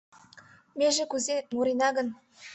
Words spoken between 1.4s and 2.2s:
мурена гын